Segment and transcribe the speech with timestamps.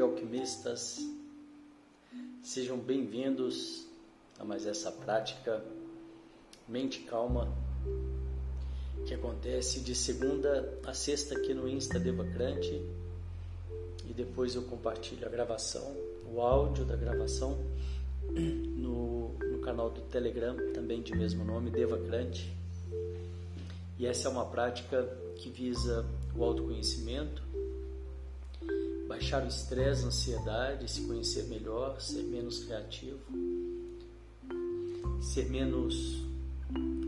[0.00, 0.98] alquimistas.
[2.42, 3.86] Sejam bem-vindos
[4.38, 5.62] a mais essa prática
[6.68, 7.52] Mente Calma
[9.06, 12.82] que acontece de segunda a sexta aqui no Insta Devacrante
[14.08, 15.96] e depois eu compartilho a gravação,
[16.32, 17.58] o áudio da gravação
[18.30, 22.54] no, no canal do Telegram, também de mesmo nome, Devacrante.
[23.98, 25.04] E essa é uma prática
[25.36, 26.06] que visa
[26.36, 27.42] o autoconhecimento,
[29.18, 33.18] baixar o estresse, a ansiedade, se conhecer melhor, ser menos criativo,
[35.20, 36.22] ser menos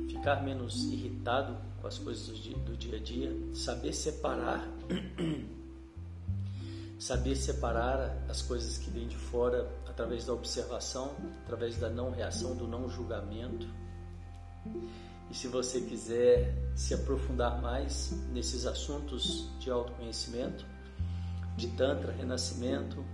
[0.08, 4.68] ficar menos irritado com as coisas do dia, do dia a dia, saber separar
[6.98, 11.14] saber separar as coisas que vêm de fora através da observação,
[11.44, 13.68] através da não reação, do não julgamento.
[15.30, 20.66] E se você quiser se aprofundar mais nesses assuntos de autoconhecimento,
[21.60, 23.04] de Tantra, renascimento,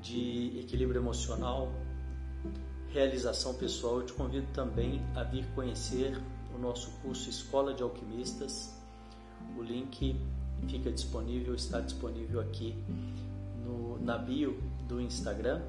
[0.00, 1.70] de equilíbrio emocional,
[2.88, 6.18] realização pessoal, eu te convido também a vir conhecer
[6.54, 8.74] o nosso curso Escola de Alquimistas.
[9.56, 10.18] O link
[10.66, 12.74] fica disponível, está disponível aqui
[13.62, 15.60] no, na bio do Instagram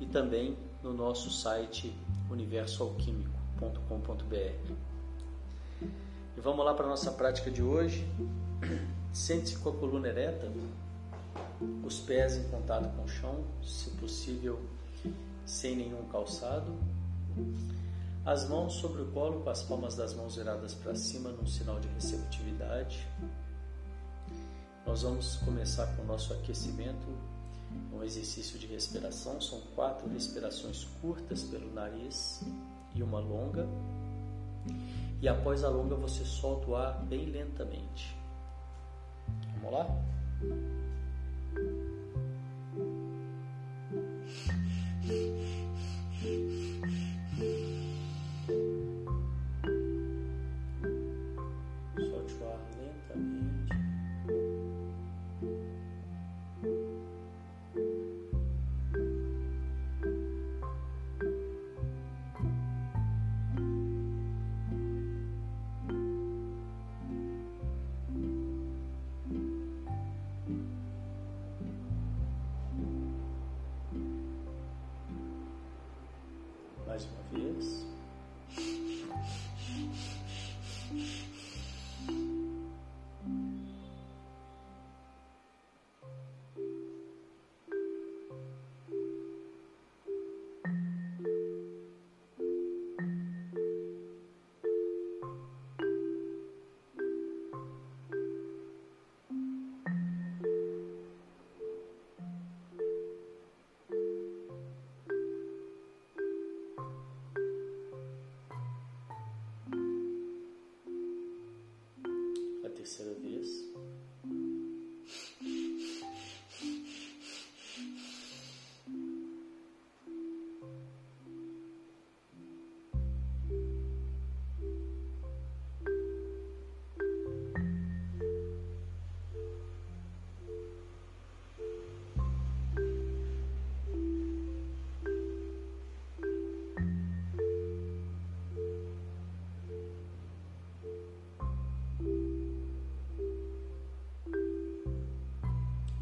[0.00, 1.94] e também no nosso site
[2.30, 4.72] universoalquímico.com.br.
[5.82, 8.10] E vamos lá para a nossa prática de hoje.
[9.18, 10.48] Sente-se com a coluna ereta,
[11.84, 14.60] os pés em contato com o chão, se possível
[15.44, 16.72] sem nenhum calçado.
[18.24, 21.80] As mãos sobre o colo, com as palmas das mãos viradas para cima, num sinal
[21.80, 23.08] de receptividade.
[24.86, 27.08] Nós vamos começar com o nosso aquecimento,
[27.92, 29.40] um exercício de respiração.
[29.40, 32.40] São quatro respirações curtas pelo nariz
[32.94, 33.66] e uma longa.
[35.20, 38.17] E após a longa, você solta o ar bem lentamente.
[39.70, 39.86] Vamos lá?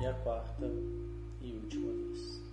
[0.06, 0.66] A quarta
[1.40, 2.46] e última vez.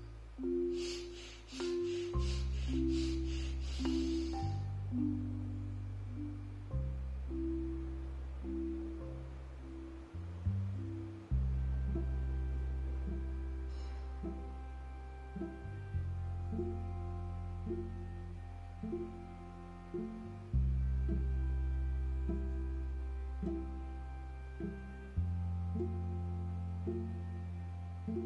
[28.05, 28.19] Perceba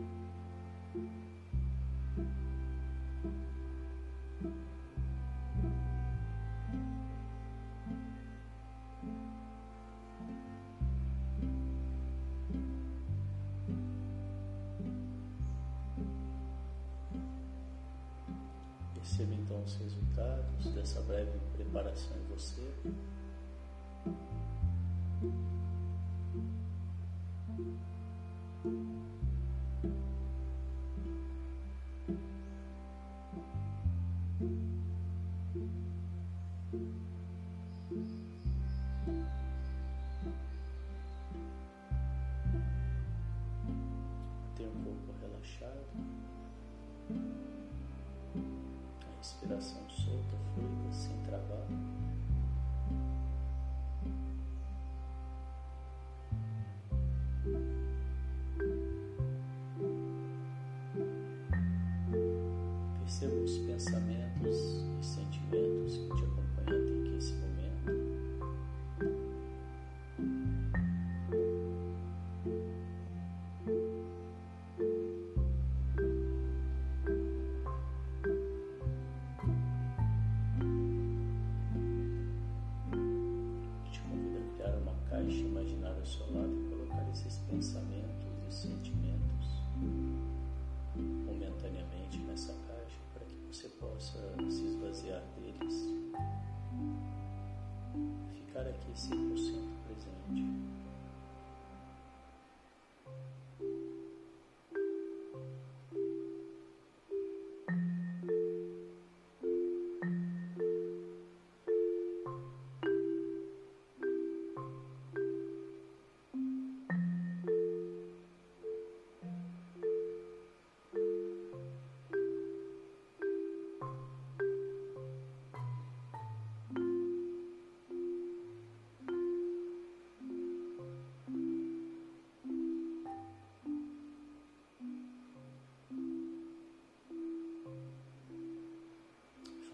[19.36, 22.74] então os resultados dessa breve preparação em você.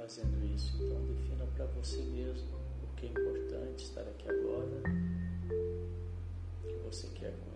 [0.03, 0.75] fazendo isso.
[0.83, 4.83] Então defina para você mesmo o que é importante estar aqui agora,
[6.63, 7.52] o que você quer acontecer.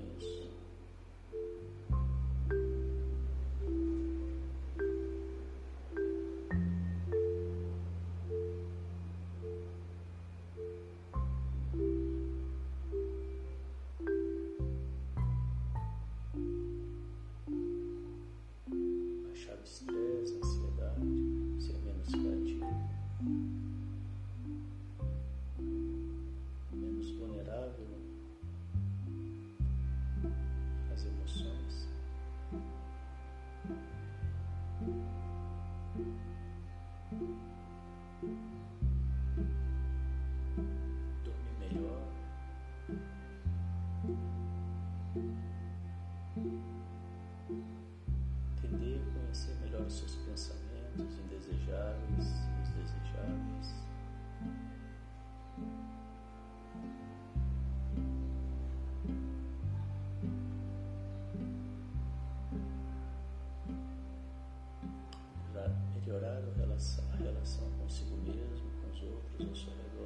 [69.53, 69.96] Jesus.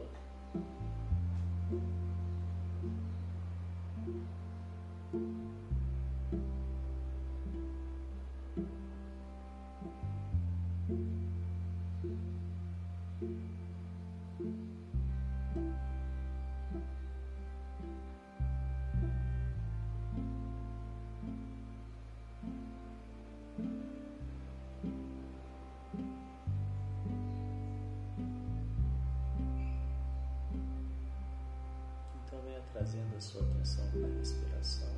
[32.73, 34.89] trazendo a sua atenção para a respiração.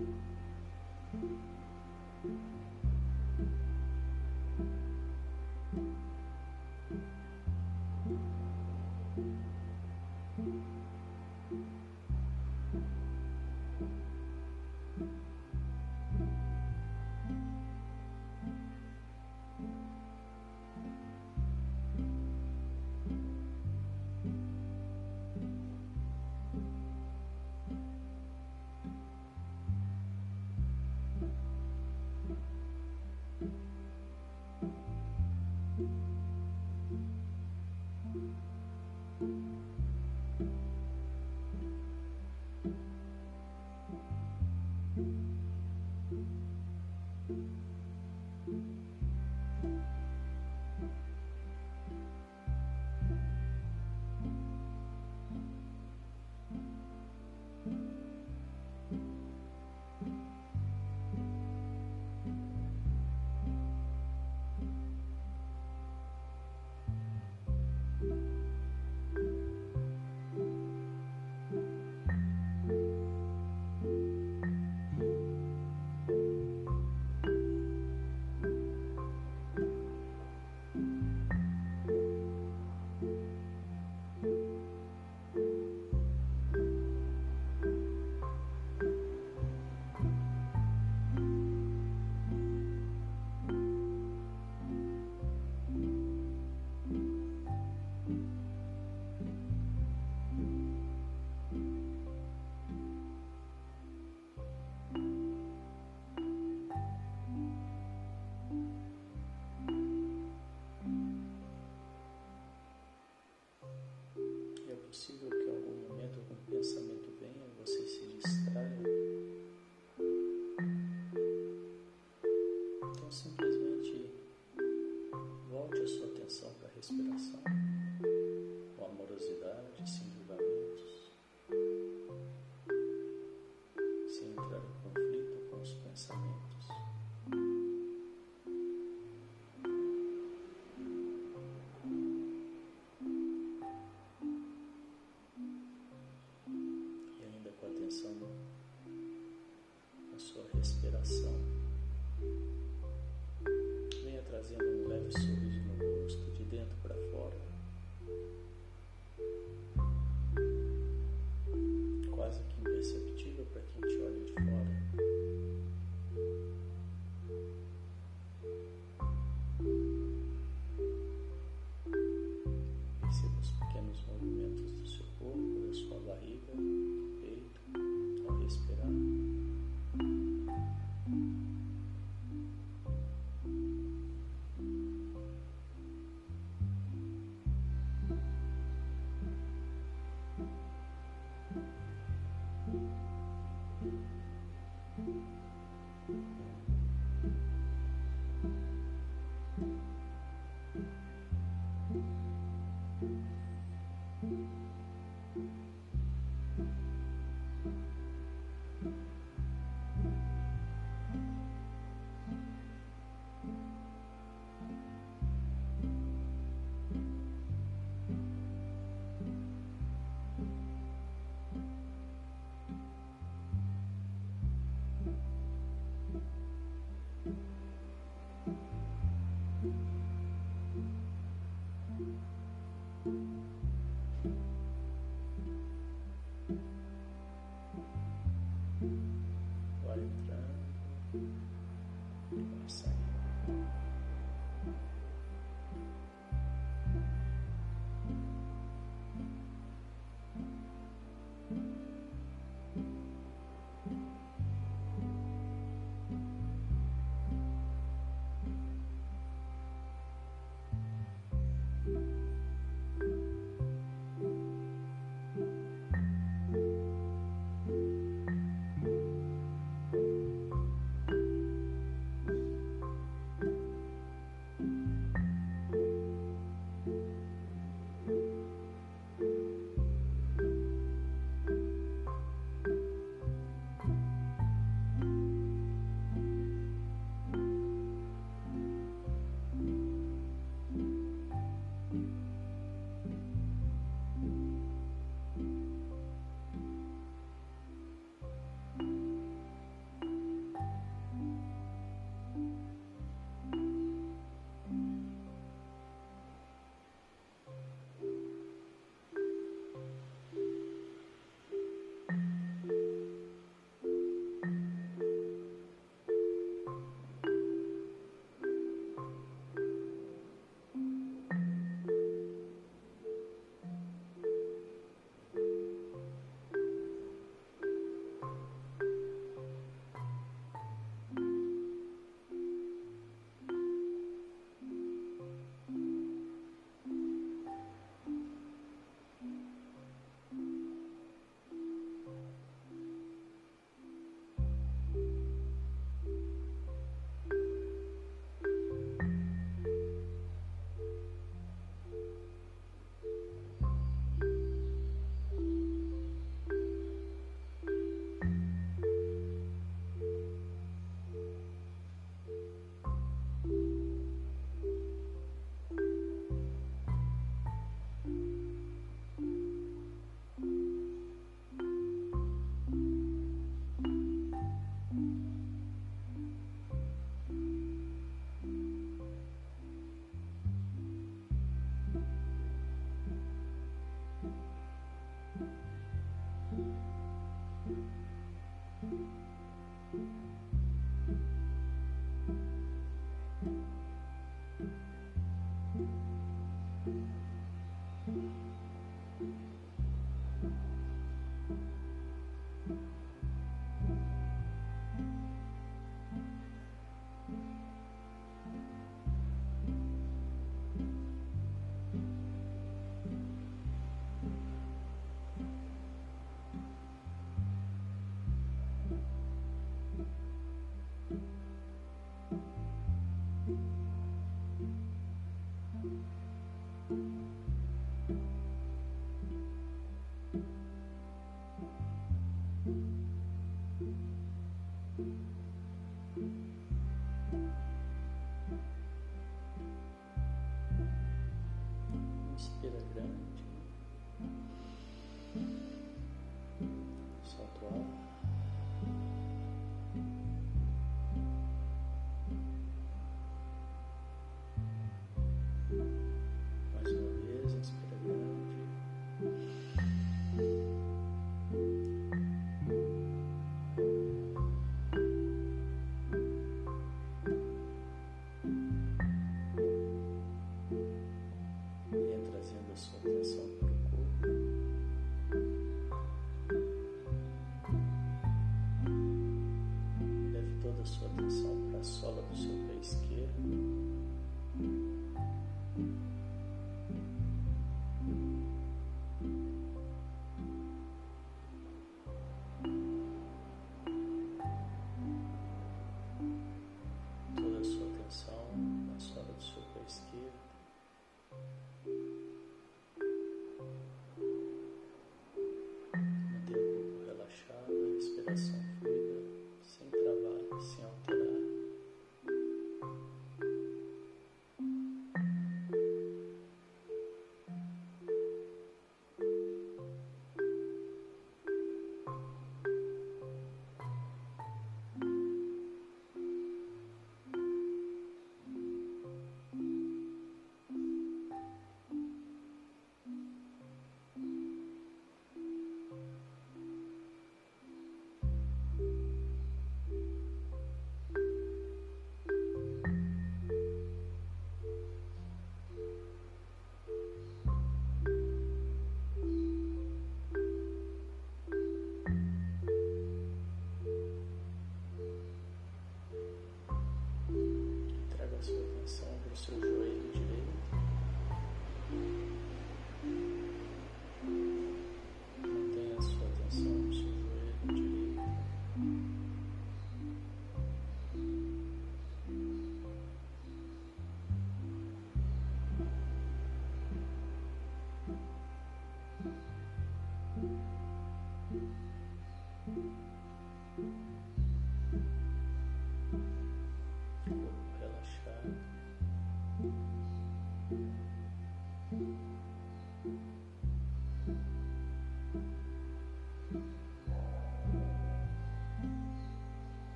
[0.00, 0.33] you.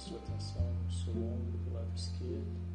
[0.00, 2.68] Sua atenção no seu ombro do lado esquerdo.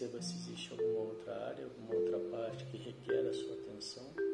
[0.00, 4.29] Observa se existe alguma outra área, alguma outra parte que requer a sua atenção.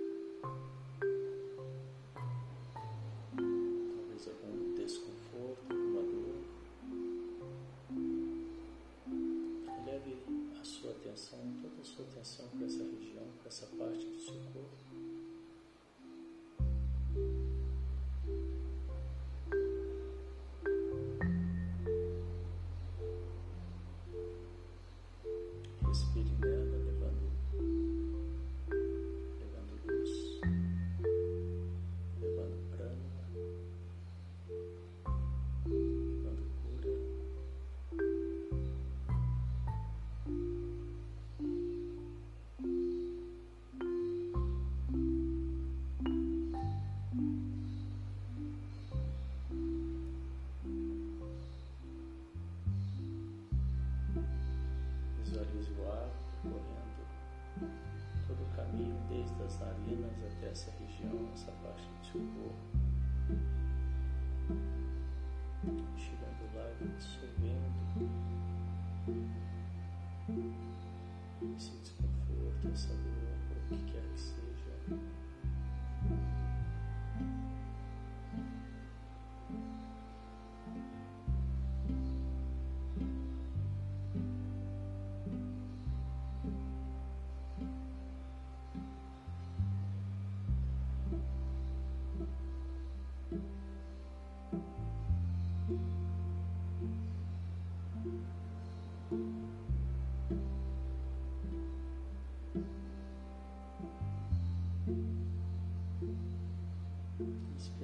[62.16, 62.65] うん。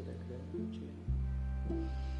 [0.04, 0.74] Thank
[1.70, 2.11] you.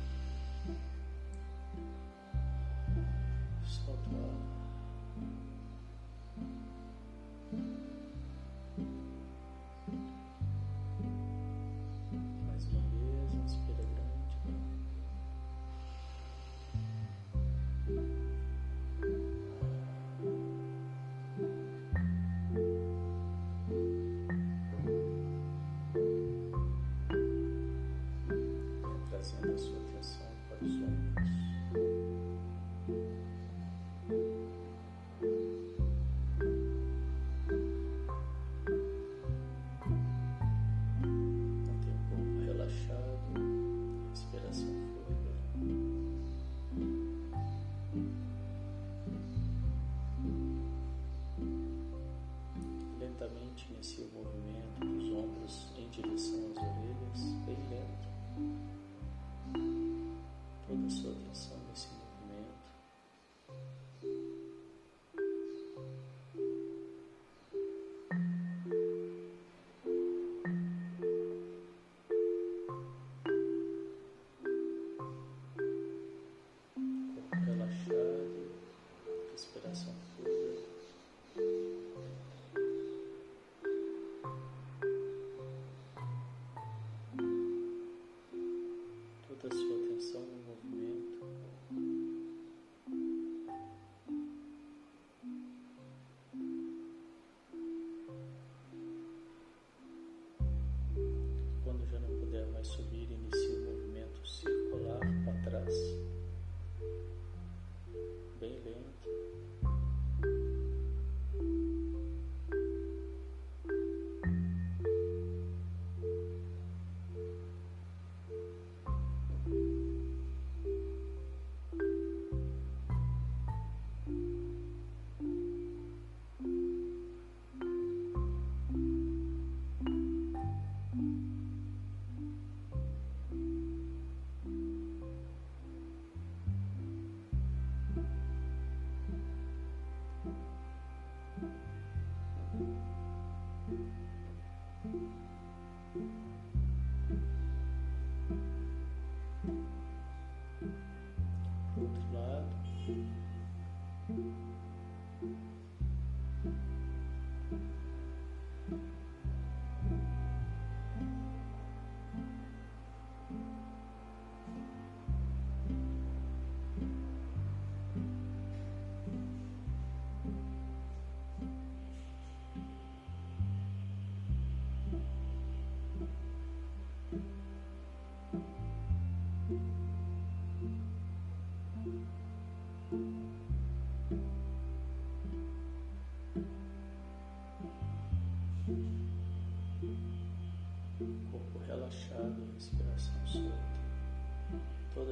[102.64, 102.84] So.
[102.92, 103.01] be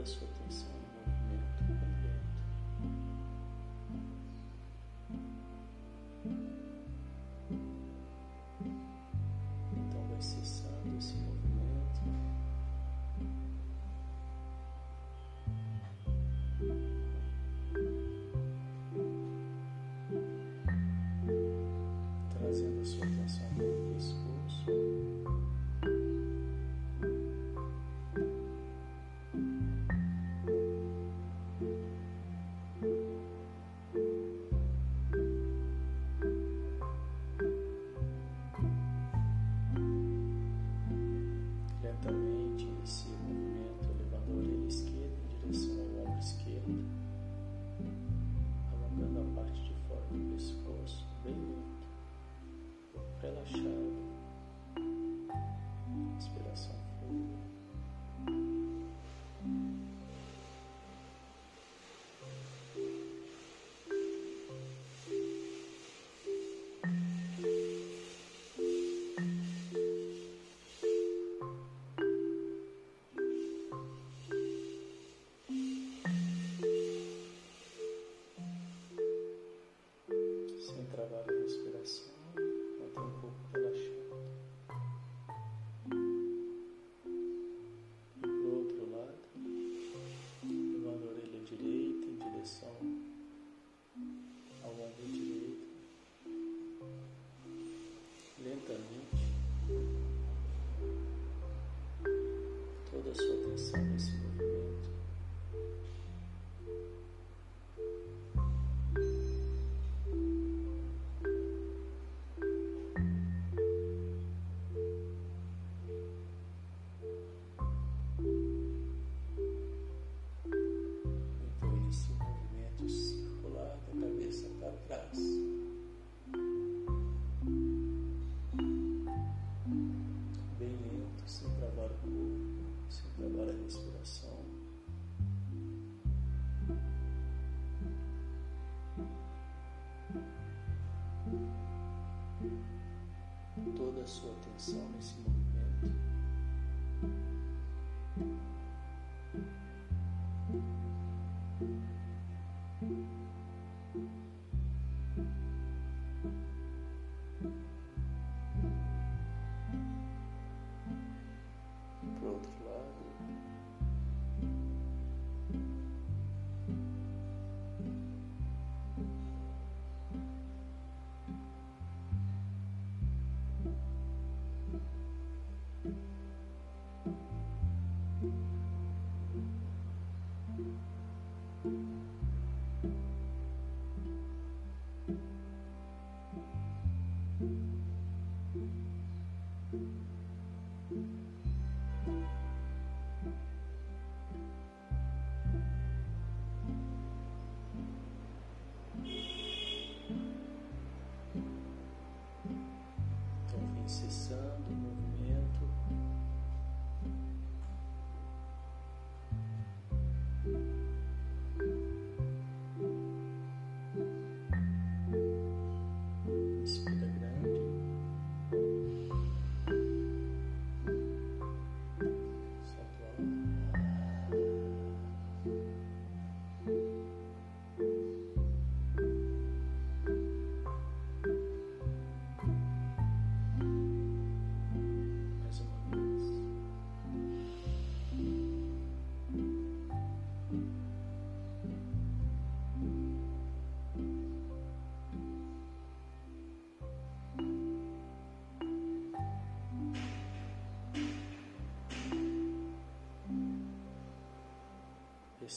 [0.01, 0.70] this with these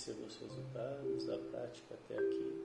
[0.04, 2.63] conhecer os resultados da prática até aqui.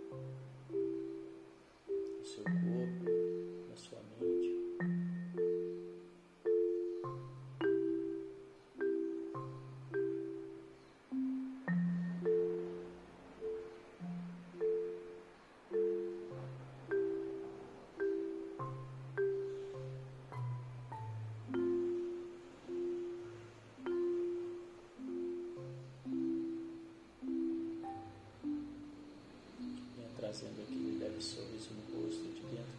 [30.29, 32.78] trazendo aquele leve sorriso no rosto de dentro.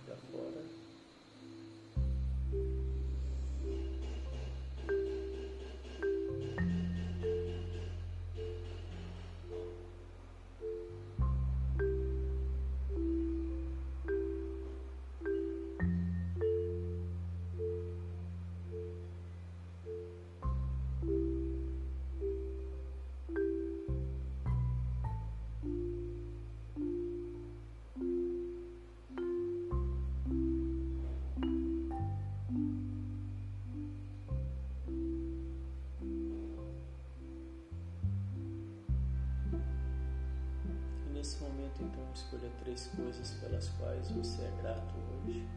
[41.80, 44.94] então escolha três coisas pelas quais você é grato
[45.26, 45.48] hoje.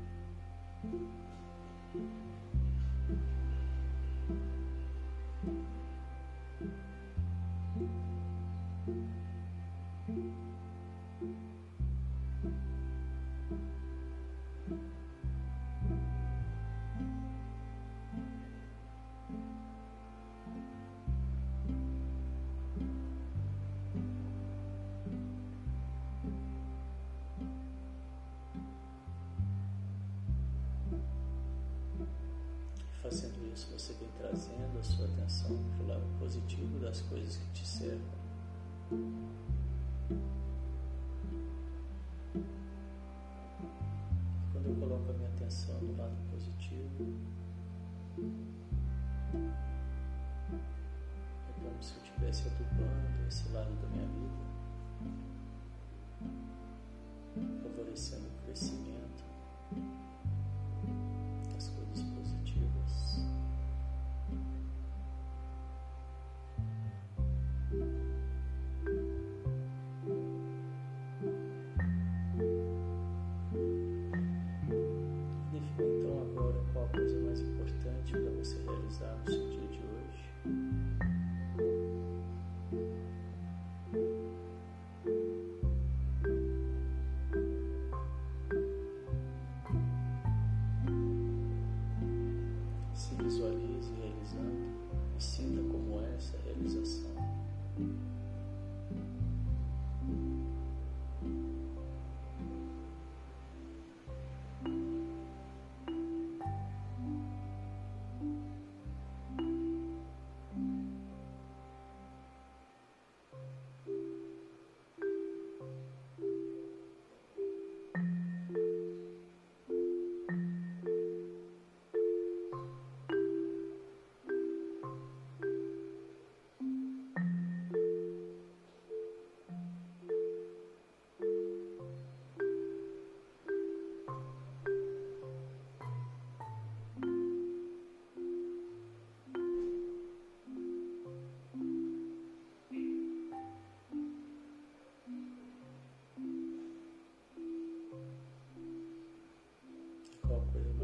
[57.92, 58.91] Christian Christian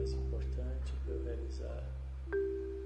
[0.09, 2.78] vida, favorecendo o crescimento.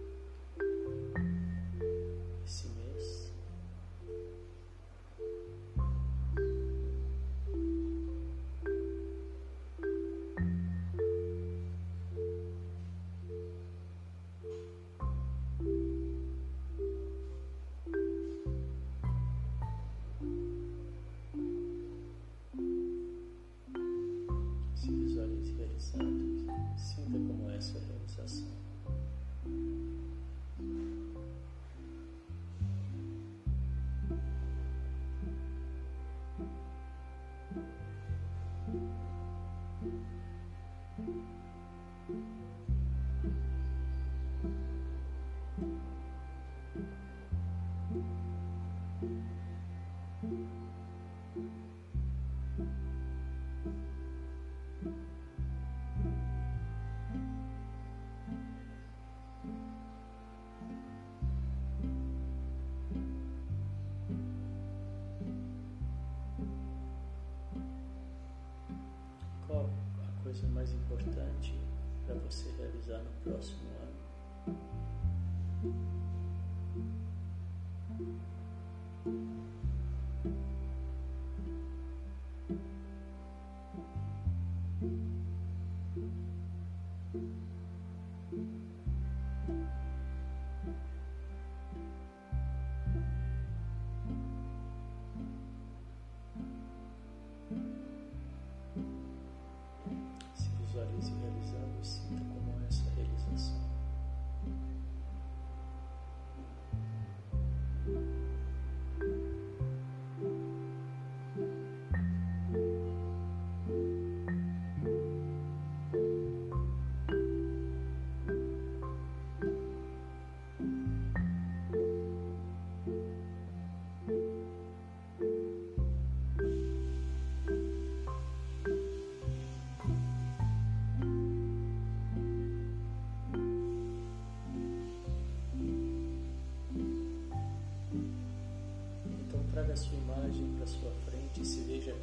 [70.32, 71.54] Coisa mais importante
[72.06, 73.71] para você realizar no próximo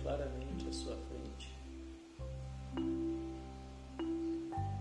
[0.09, 1.55] claramente à sua frente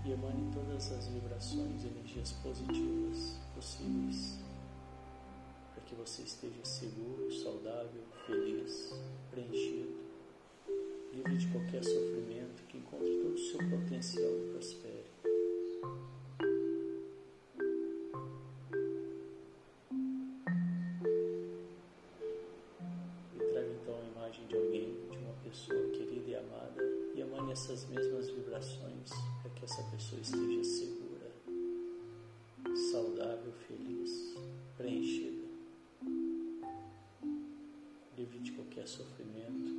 [0.06, 4.38] e emane todas as vibrações e energias positivas possíveis
[5.74, 8.90] para que você esteja seguro, saudável, feliz,
[9.30, 9.98] preenchido,
[11.12, 14.97] livre de qualquer sofrimento, que encontre todo o seu potencial e prospere.
[38.78, 39.74] que é sofrimento,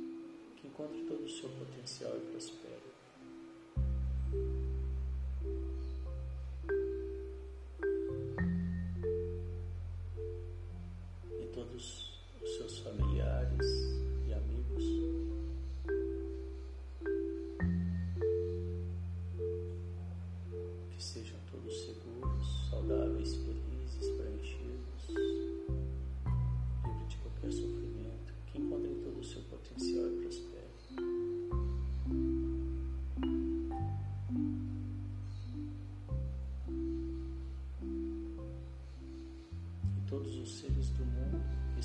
[0.56, 2.99] que encontre todo o seu potencial e prospere.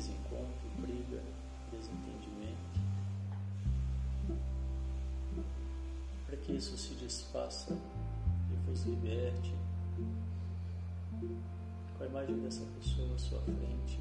[0.00, 1.22] desencontro, briga,
[1.70, 2.80] desentendimento.
[6.26, 7.76] Para que isso se desfaça
[8.50, 9.54] e vos liberte.
[11.98, 14.00] Com a imagem dessa pessoa à sua frente,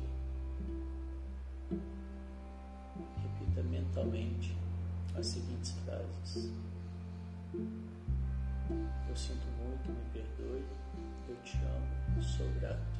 [3.17, 4.55] repita mentalmente
[5.17, 6.49] as seguintes frases.
[9.09, 10.63] Eu sinto muito, me perdoe
[11.27, 12.99] eu te amo, sou grato.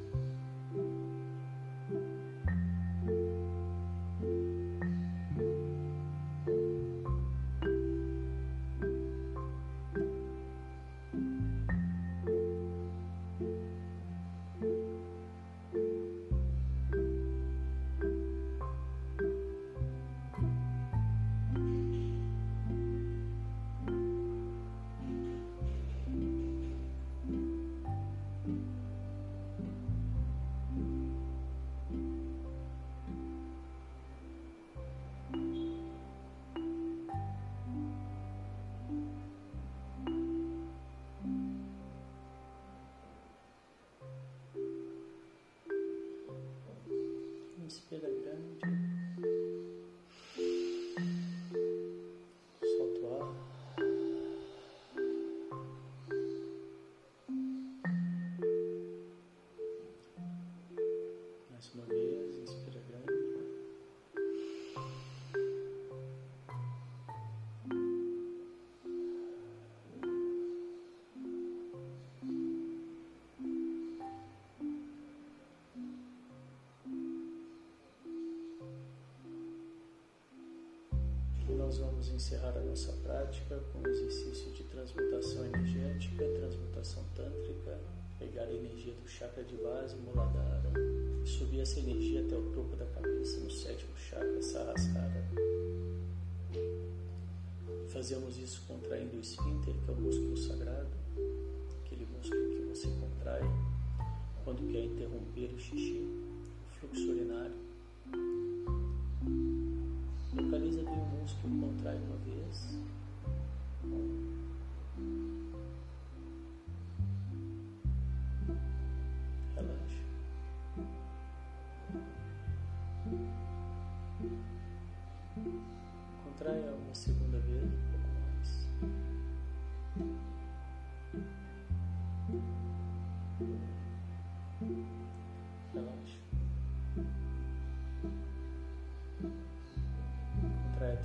[81.81, 87.79] Vamos encerrar a nossa prática com o exercício de transmutação energética, transmutação tântrica,
[88.19, 90.71] pegar a energia do chakra de base, Muladhara,
[91.23, 95.27] e subir essa energia até o topo da cabeça, no sétimo chakra, Sahasrara.
[97.89, 100.91] Fazemos isso contraindo o esfíncter, que é o músculo sagrado,
[101.83, 103.41] aquele músculo que você contrai
[104.43, 107.60] quando quer interromper o xixi, o fluxo urinário.
[111.81, 113.00] Músculo, contrai uma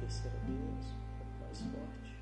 [0.07, 2.15] vez, um pouco mais forte.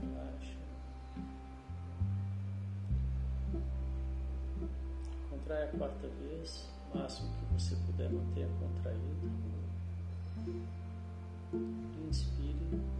[0.00, 0.56] Relaxa.
[5.28, 9.30] Contrai a quarta vez, o máximo que você puder manter contraído.
[12.08, 12.99] Inspire.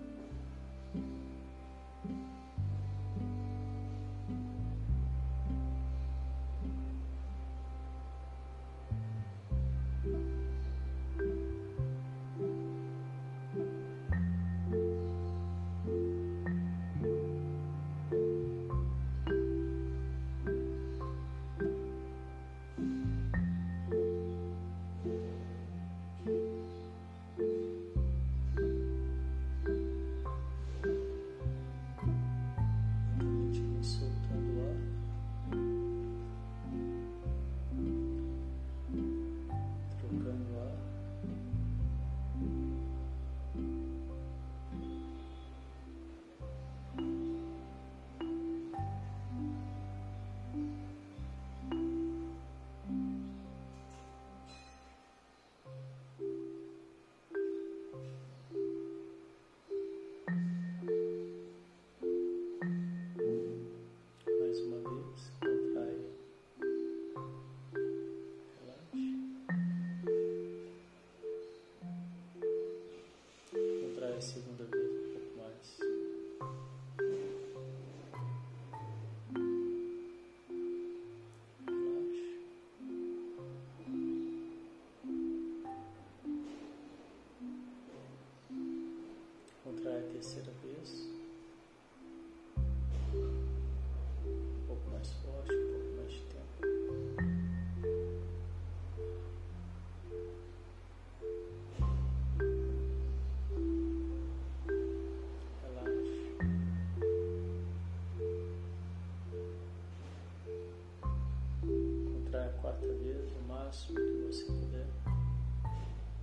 [113.71, 114.85] Máximo que você puder.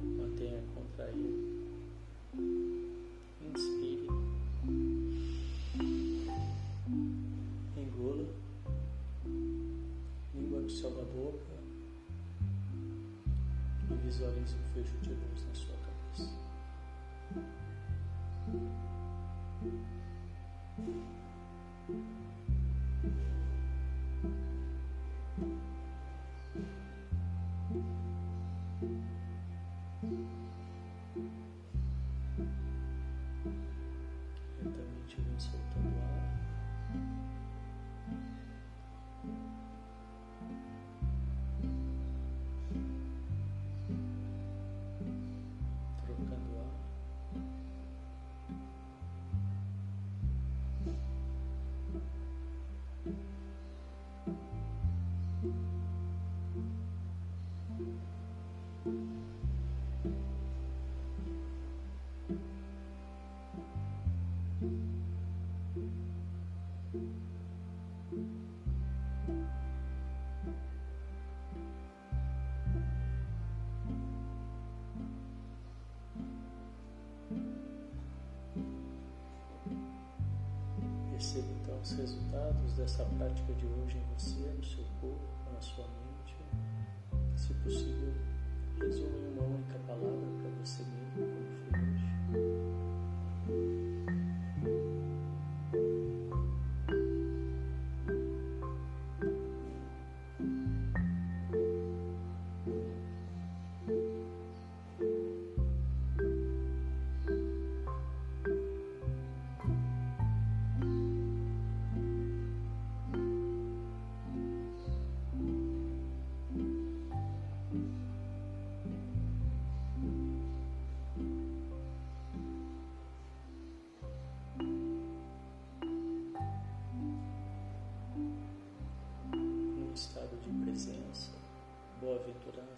[0.02, 1.58] Mantenha contraído.
[14.08, 15.77] visualize um fecho de luz na sua
[55.42, 55.54] thank
[58.86, 59.37] you
[82.38, 86.36] resultados dessa prática de hoje em você, no seu corpo, na sua mente.
[87.36, 88.14] Se possível,
[88.80, 90.97] resuma em uma única palavra para você mesmo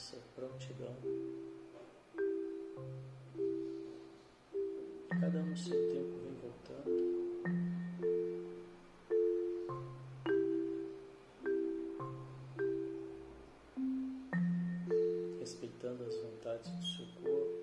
[0.01, 0.97] nossa prontidão.
[5.21, 6.91] Cada um no seu tempo vem voltando.
[15.39, 17.61] Respeitando as vontades do seu corpo.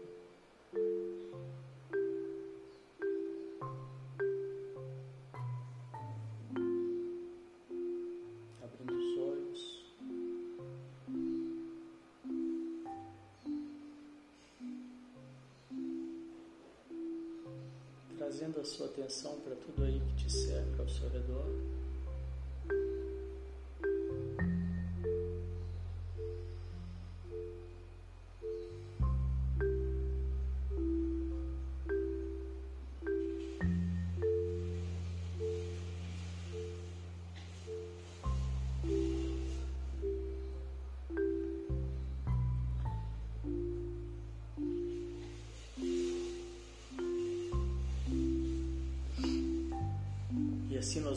[18.60, 21.46] A sua atenção para tudo aí que te cerca ao seu redor.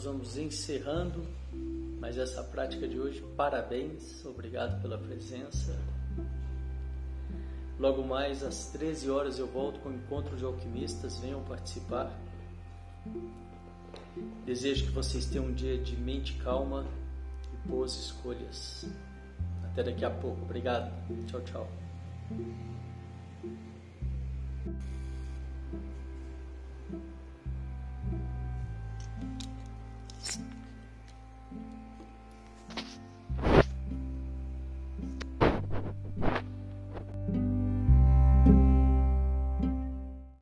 [0.01, 1.27] Nós vamos encerrando
[1.99, 3.23] mais essa prática de hoje.
[3.37, 5.77] Parabéns, obrigado pela presença.
[7.77, 11.19] Logo mais às 13 horas eu volto com o encontro de alquimistas.
[11.19, 12.11] Venham participar.
[14.43, 16.83] Desejo que vocês tenham um dia de mente calma
[17.53, 18.89] e boas escolhas.
[19.65, 20.41] Até daqui a pouco.
[20.41, 20.91] Obrigado.
[21.27, 21.67] Tchau, tchau.